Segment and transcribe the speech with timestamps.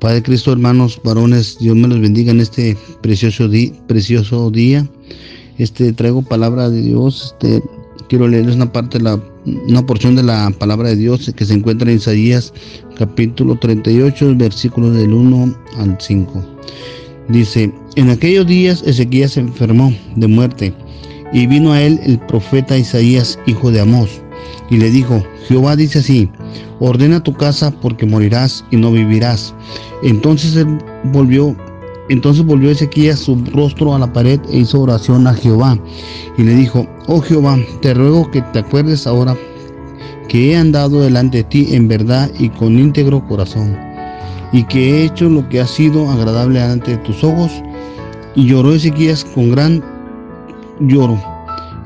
[0.00, 3.48] Padre Cristo, hermanos, varones, Dios me los bendiga en este precioso,
[3.86, 4.88] precioso día.
[5.58, 7.34] Este traigo palabra de Dios.
[7.34, 7.62] Este
[8.08, 11.54] quiero leerles una parte de la una porción de la palabra de Dios que se
[11.54, 12.52] encuentra en Isaías
[12.96, 16.44] capítulo 38, versículos del 1 al 5.
[17.28, 20.74] Dice, en aquellos días Ezequías se enfermó de muerte
[21.32, 24.20] y vino a él el profeta Isaías, hijo de Amós,
[24.72, 26.30] y le dijo, Jehová dice así,
[26.80, 29.54] ordena tu casa porque morirás y no vivirás.
[30.02, 30.78] Entonces él
[31.12, 31.54] volvió
[32.08, 35.78] entonces volvió Ezequías su rostro a la pared e hizo oración a Jehová.
[36.38, 39.36] Y le dijo, oh Jehová, te ruego que te acuerdes ahora
[40.28, 43.76] que he andado delante de ti en verdad y con íntegro corazón,
[44.52, 47.52] y que he hecho lo que ha sido agradable ante tus ojos.
[48.34, 49.84] Y lloró Ezequías con gran
[50.80, 51.22] lloro.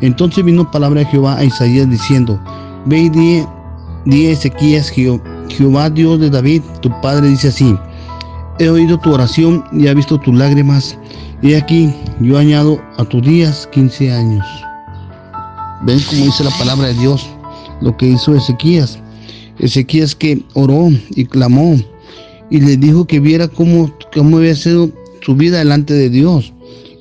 [0.00, 2.40] Entonces vino palabra de Jehová a Isaías diciendo,
[2.86, 3.44] ve y di,
[4.06, 7.76] di Ezequías, Jehová Dios de David, tu padre dice así,
[8.58, 10.96] He oído tu oración y he visto tus lágrimas.
[11.42, 14.46] Y aquí yo añado a tus días 15 años.
[15.82, 17.28] Ven como dice la palabra de Dios,
[17.82, 18.98] lo que hizo Ezequías.
[19.58, 21.76] Ezequías que oró y clamó
[22.50, 26.52] y le dijo que viera cómo, cómo había sido su vida delante de Dios.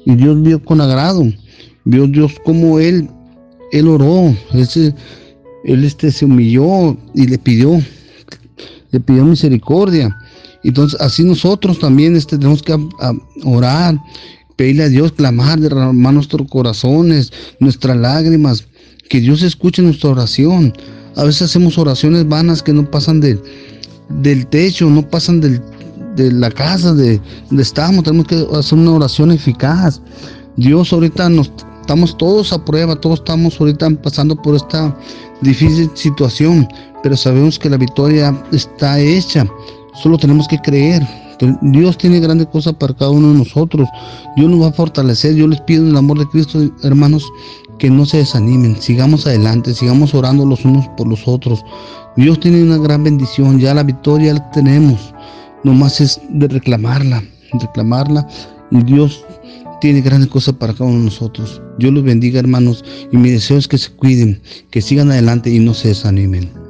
[0.06, 1.26] Y Dios vio con agrado.
[1.86, 3.10] Vio Dios como él,
[3.72, 4.36] él oró.
[5.66, 7.82] Él este, se humilló y le pidió,
[8.92, 10.16] le pidió misericordia.
[10.64, 12.78] Entonces, así nosotros también este, tenemos que
[13.44, 14.00] orar,
[14.56, 18.66] pedirle a Dios, clamar, derramar nuestros corazones, nuestras lágrimas,
[19.10, 20.74] que Dios escuche nuestra oración.
[21.16, 26.94] A veces hacemos oraciones vanas que no pasan del techo, no pasan de la casa
[26.94, 28.04] de donde estamos.
[28.04, 30.02] Tenemos que hacer una oración eficaz.
[30.58, 31.52] Dios ahorita nos
[31.86, 34.98] estamos todos a prueba, todos estamos ahorita pasando por esta
[35.46, 36.68] difícil situación,
[37.04, 39.46] pero sabemos que la victoria está hecha.
[40.02, 41.02] Solo tenemos que creer.
[41.62, 43.88] Dios tiene grandes cosas para cada uno de nosotros.
[44.36, 45.36] Dios nos va a fortalecer.
[45.36, 47.26] Yo les pido en el amor de Cristo, hermanos,
[47.78, 48.82] que no se desanimen.
[48.82, 51.64] Sigamos adelante, sigamos orando los unos por los otros.
[52.16, 53.60] Dios tiene una gran bendición.
[53.60, 55.14] Ya la victoria la tenemos.
[55.64, 57.24] Nomás es de reclamarla,
[57.60, 58.28] reclamarla.
[58.72, 59.26] Y Dios
[59.82, 61.62] tiene grandes cosas para cada uno de nosotros.
[61.80, 62.84] Dios los bendiga, hermanos.
[63.12, 64.42] Y mi deseo es que se cuiden,
[64.72, 66.65] que sigan adelante y no se desanimen.